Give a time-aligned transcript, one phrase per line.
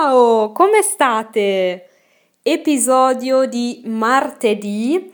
[0.00, 1.88] Ciao, come state?
[2.40, 5.12] Episodio di martedì.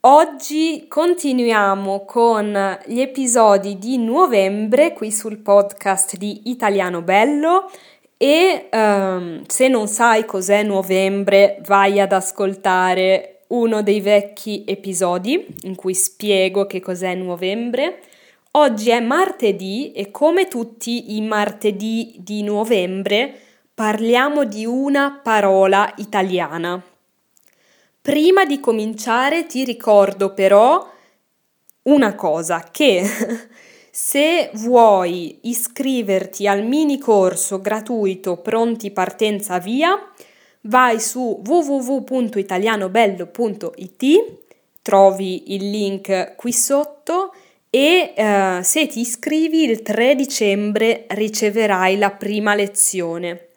[0.00, 7.70] Oggi continuiamo con gli episodi di novembre qui sul podcast di Italiano Bello
[8.16, 15.74] e um, se non sai cos'è novembre vai ad ascoltare uno dei vecchi episodi in
[15.74, 18.00] cui spiego che cos'è novembre.
[18.52, 23.42] Oggi è martedì e come tutti i martedì di novembre
[23.78, 26.82] parliamo di una parola italiana.
[28.02, 30.84] Prima di cominciare ti ricordo però
[31.82, 33.08] una cosa che
[33.88, 39.96] se vuoi iscriverti al mini corso gratuito Pronti Partenza Via,
[40.62, 44.24] vai su www.italianobello.it,
[44.82, 47.32] trovi il link qui sotto
[47.70, 53.47] e eh, se ti iscrivi il 3 dicembre riceverai la prima lezione.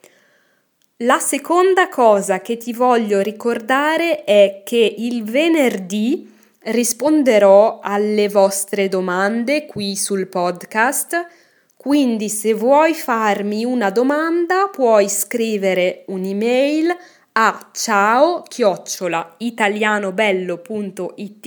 [1.04, 6.32] La seconda cosa che ti voglio ricordare è che il venerdì
[6.66, 11.26] risponderò alle vostre domande qui sul podcast,
[11.76, 16.96] quindi se vuoi farmi una domanda puoi scrivere un'email
[17.32, 21.46] a ciao chiocciola italianobello.it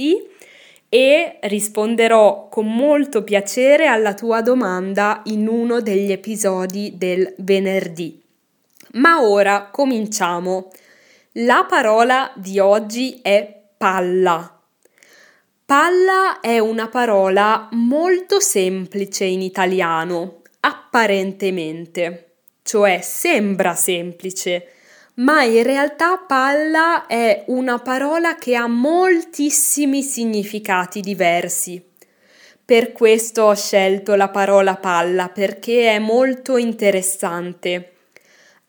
[0.90, 8.24] e risponderò con molto piacere alla tua domanda in uno degli episodi del venerdì.
[8.96, 10.72] Ma ora cominciamo.
[11.40, 14.62] La parola di oggi è palla.
[15.66, 24.68] Palla è una parola molto semplice in italiano, apparentemente, cioè sembra semplice,
[25.16, 31.84] ma in realtà palla è una parola che ha moltissimi significati diversi.
[32.64, 37.95] Per questo ho scelto la parola palla perché è molto interessante.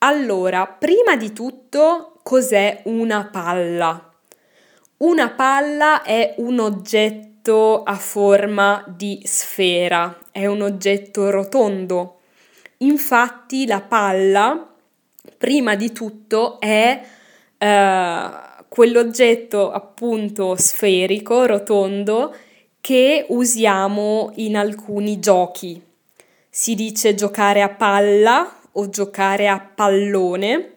[0.00, 4.12] Allora, prima di tutto, cos'è una palla?
[4.98, 12.18] Una palla è un oggetto a forma di sfera, è un oggetto rotondo.
[12.78, 14.68] Infatti la palla,
[15.38, 17.02] prima di tutto, è
[17.56, 18.30] eh,
[18.68, 22.36] quell'oggetto appunto sferico, rotondo,
[22.82, 25.82] che usiamo in alcuni giochi.
[26.50, 30.72] Si dice giocare a palla o giocare a pallone.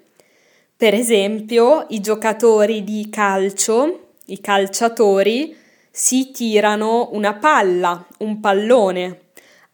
[0.76, 5.56] Per esempio, i giocatori di calcio i calciatori
[5.90, 9.22] si tirano una palla, un pallone.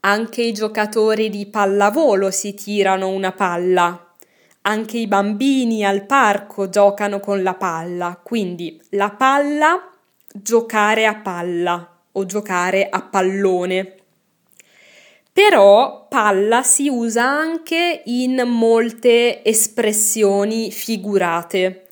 [0.02, 4.14] Anche i giocatori di pallavolo si tirano una palla.
[4.62, 8.20] Anche i bambini al parco giocano con la palla.
[8.22, 9.90] Quindi la palla,
[10.34, 13.96] giocare a palla o giocare a pallone.
[15.38, 21.88] Però palla si usa anche in molte espressioni figurate.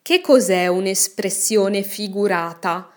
[0.00, 2.88] Che cos'è un'espressione figurata?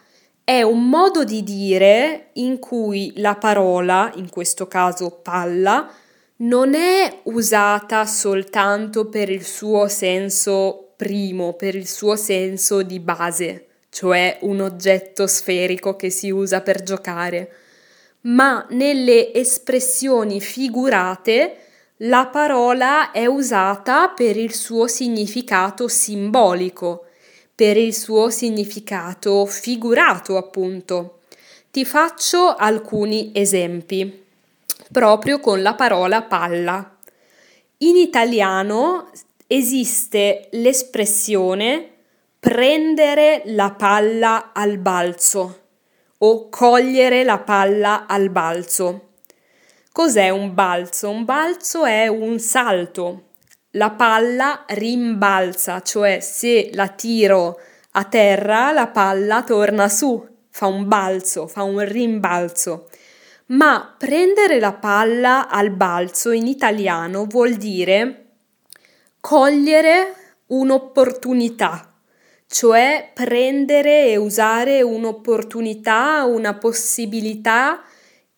[0.43, 5.91] È un modo di dire in cui la parola, in questo caso palla,
[6.35, 13.65] non è usata soltanto per il suo senso primo, per il suo senso di base,
[13.89, 17.51] cioè un oggetto sferico che si usa per giocare,
[18.21, 21.57] ma nelle espressioni figurate
[22.03, 27.05] la parola è usata per il suo significato simbolico,
[27.53, 31.19] per il suo significato figurato appunto.
[31.71, 34.25] Ti faccio alcuni esempi
[34.91, 36.97] proprio con la parola palla.
[37.79, 39.11] In italiano
[39.45, 41.91] esiste l'espressione
[42.39, 45.58] prendere la palla al balzo
[46.19, 49.09] o cogliere la palla al balzo.
[49.91, 51.09] Cos'è un balzo?
[51.09, 53.23] Un balzo è un salto.
[53.71, 57.59] La palla rimbalza, cioè se la tiro
[57.91, 62.89] a terra, la palla torna su, fa un balzo, fa un rimbalzo.
[63.47, 68.25] Ma prendere la palla al balzo in italiano vuol dire
[69.19, 70.13] cogliere
[70.47, 71.88] un'opportunità,
[72.51, 77.83] cioè prendere e usare un'opportunità, una possibilità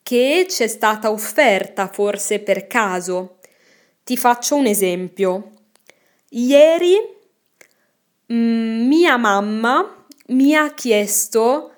[0.03, 3.37] che ci è stata offerta forse per caso.
[4.03, 5.51] Ti faccio un esempio.
[6.31, 6.95] Ieri
[8.25, 11.71] mh, mm, mia mamma mi ha chiesto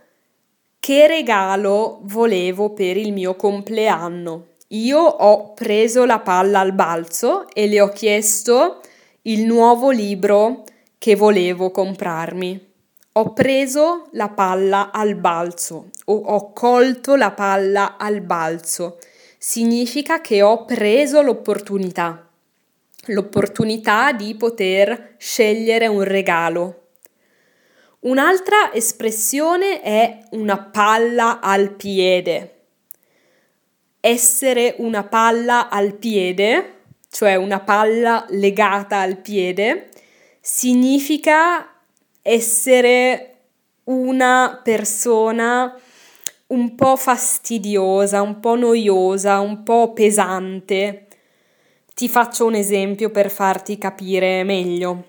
[0.80, 4.48] che regalo volevo per il mio compleanno.
[4.70, 8.82] Io ho preso la palla al balzo e le ho chiesto
[9.24, 10.64] il nuovo libro
[11.04, 12.72] che volevo comprarmi.
[13.12, 19.00] Ho preso la palla al balzo o ho colto la palla al balzo.
[19.38, 22.26] Significa che ho preso l'opportunità.
[23.08, 26.92] l'opportunità di poter scegliere un regalo.
[28.00, 32.62] Un'altra espressione è una palla al piede.
[34.00, 36.76] Essere una palla al piede,
[37.10, 39.90] cioè una palla legata al piede,
[40.46, 41.74] significa
[42.22, 43.36] essere
[43.86, 45.74] una persona
[46.48, 51.08] un po' fastidiosa, un po' noiosa, un po' pesante.
[51.96, 55.08] Ti faccio un esempio per farti capire meglio.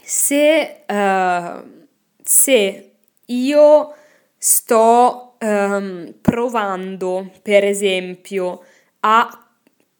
[0.00, 1.84] Se, uh,
[2.22, 2.90] se
[3.26, 3.94] io
[4.38, 8.62] sto um, provando, per esempio,
[9.00, 9.46] a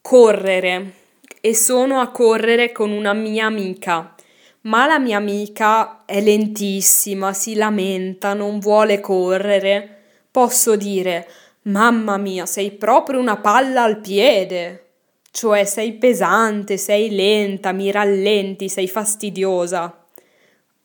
[0.00, 0.92] correre
[1.40, 4.14] e sono a correre con una mia amica,
[4.62, 9.98] ma la mia amica è lentissima, si lamenta, non vuole correre,
[10.30, 11.26] posso dire
[11.62, 14.86] Mamma mia, sei proprio una palla al piede.
[15.30, 20.06] Cioè sei pesante, sei lenta, mi rallenti, sei fastidiosa.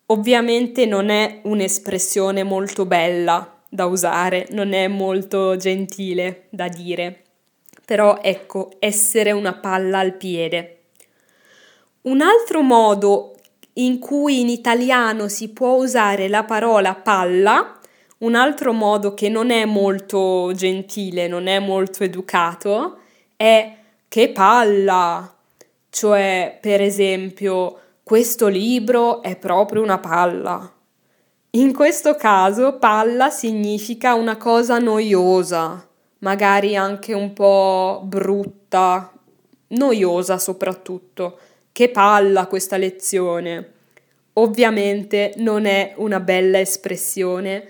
[0.06, 7.22] Ovviamente non è un'espressione molto bella da usare, non è molto gentile da dire.
[7.86, 10.82] Però ecco, essere una palla al piede.
[12.02, 13.35] Un altro modo
[13.78, 17.78] in cui in italiano si può usare la parola palla
[18.18, 22.98] un altro modo che non è molto gentile, non è molto educato,
[23.36, 23.76] è
[24.08, 25.30] che palla!
[25.90, 30.70] Cioè, per esempio, questo libro è proprio una palla.
[31.50, 35.86] In questo caso, palla significa una cosa noiosa,
[36.18, 39.12] magari anche un po' brutta,
[39.68, 41.38] noiosa soprattutto.
[41.76, 43.72] Che palla questa lezione!
[44.32, 47.64] Ovviamente non è una bella espressione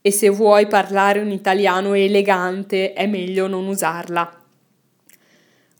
[0.00, 4.44] e se vuoi parlare un italiano elegante è meglio non usarla.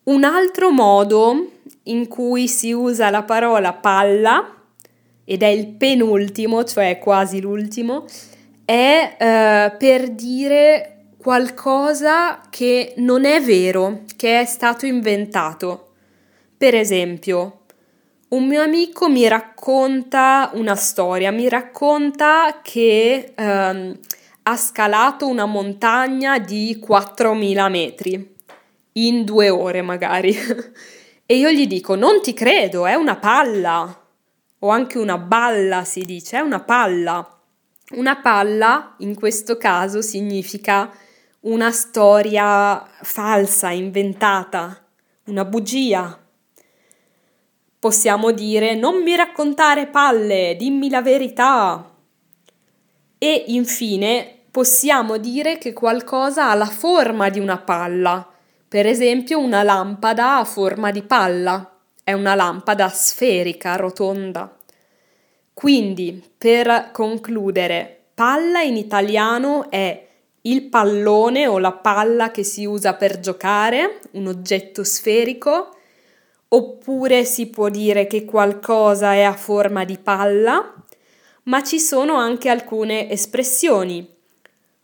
[0.02, 1.52] Un altro modo
[1.84, 4.56] in cui si usa la parola palla,
[5.24, 8.04] ed è il penultimo, cioè quasi l'ultimo,
[8.62, 15.92] è eh, per dire qualcosa che non è vero, che è stato inventato.
[16.58, 17.59] Per esempio,
[18.30, 23.98] un mio amico mi racconta una storia, mi racconta che ehm,
[24.42, 28.36] ha scalato una montagna di 4.000 metri
[28.92, 30.36] in due ore magari.
[31.26, 33.98] e io gli dico, non ti credo, è una palla.
[34.62, 37.26] O anche una balla si dice, è una palla.
[37.92, 40.88] Una palla in questo caso significa
[41.40, 44.84] una storia falsa, inventata,
[45.24, 46.19] una bugia,
[47.80, 51.90] Possiamo dire non mi raccontare palle, dimmi la verità.
[53.16, 58.28] E infine possiamo dire che qualcosa ha la forma di una palla.
[58.68, 61.74] Per esempio una lampada a forma di palla.
[62.04, 64.54] È una lampada sferica, rotonda.
[65.54, 70.06] Quindi, per concludere, palla in italiano è
[70.42, 75.76] il pallone o la palla che si usa per giocare, un oggetto sferico,
[76.52, 80.74] oppure si può dire che qualcosa è a forma di palla,
[81.44, 84.06] ma ci sono anche alcune espressioni.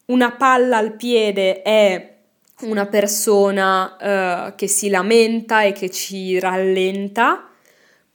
[0.07, 2.15] Una palla al piede è
[2.63, 3.97] una persona
[4.49, 7.49] eh, che si lamenta e che ci rallenta.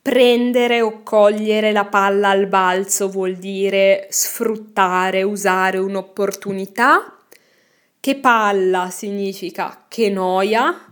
[0.01, 7.17] Prendere o cogliere la palla al balzo vuol dire sfruttare, usare un'opportunità.
[7.99, 10.90] Che palla significa che noia,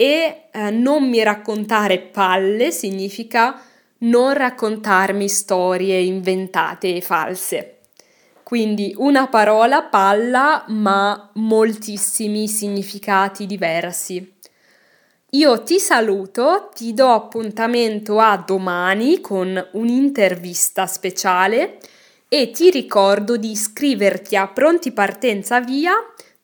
[0.00, 3.60] e eh, non mi raccontare palle significa
[3.98, 7.80] non raccontarmi storie inventate e false.
[8.42, 14.36] Quindi una parola palla ma moltissimi significati diversi.
[15.32, 21.78] Io ti saluto, ti do appuntamento a domani con un'intervista speciale
[22.26, 25.92] e ti ricordo di iscriverti a Pronti Partenza Via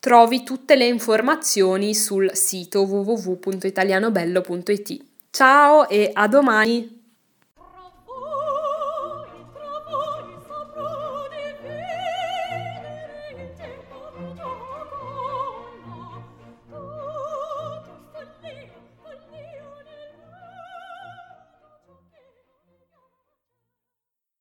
[0.07, 5.05] trovi tutte le informazioni sul sito www.italianobello.it.
[5.31, 6.96] Ciao e a domani!